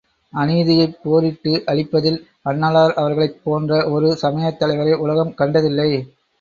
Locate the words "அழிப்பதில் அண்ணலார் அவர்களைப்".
1.65-3.39